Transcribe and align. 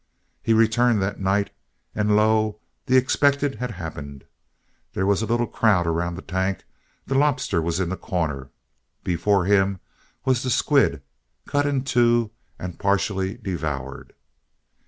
He 0.41 0.53
returned 0.55 0.99
that 1.03 1.19
night, 1.19 1.51
and 1.93 2.15
lo! 2.15 2.57
the 2.87 2.97
expected 2.97 3.53
had 3.59 3.69
happened. 3.69 4.23
There 4.93 5.05
was 5.05 5.21
a 5.21 5.27
little 5.27 5.45
crowd 5.45 5.85
around 5.85 6.15
the 6.15 6.23
tank. 6.23 6.63
The 7.05 7.13
lobster 7.13 7.61
was 7.61 7.79
in 7.79 7.89
the 7.89 7.97
corner. 7.97 8.49
Before 9.03 9.45
him 9.45 9.79
was 10.25 10.41
the 10.41 10.49
squid 10.49 11.03
cut 11.45 11.67
in 11.67 11.83
two 11.83 12.31
and 12.57 12.79
partially 12.79 13.35
devoured. 13.37 14.13